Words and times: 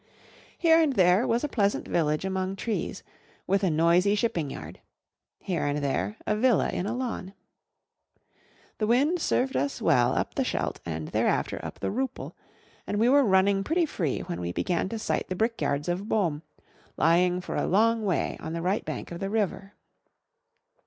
Here 0.57 0.81
and 0.81 0.93
there 0.93 1.27
was 1.27 1.43
a 1.43 1.47
pleasant 1.47 1.87
village 1.87 2.25
among 2.25 2.55
trees, 2.55 3.03
with 3.45 3.63
a 3.63 3.69
noisy 3.69 4.15
shipping 4.15 4.49
yard; 4.49 4.79
here 5.37 5.67
and 5.67 5.77
there 5.77 6.17
a 6.25 6.35
villa 6.35 6.69
in 6.69 6.87
a 6.87 6.93
lawn. 6.95 7.35
The 8.79 8.87
wind 8.87 9.21
served 9.21 9.55
us 9.55 9.79
well 9.79 10.13
up 10.15 10.33
the 10.33 10.43
Scheldt 10.43 10.79
and 10.87 11.09
thereafter 11.09 11.63
up 11.63 11.77
the 11.77 11.91
Rupel; 11.91 12.35
and 12.87 12.97
we 12.99 13.09
were 13.09 13.23
running 13.23 13.63
pretty 13.63 13.85
free 13.85 14.21
when 14.21 14.41
we 14.41 14.51
began 14.51 14.89
to 14.89 14.97
sight 14.97 15.27
the 15.29 15.35
brickyards 15.35 15.87
of 15.87 16.09
Boom, 16.09 16.41
lying 16.97 17.39
for 17.39 17.55
a 17.55 17.67
long 17.67 18.03
way 18.03 18.37
on 18.39 18.53
the 18.53 18.63
right 18.63 18.83
bank 18.83 19.11
of 19.11 19.19
the 19.19 19.29
river. 19.29 19.73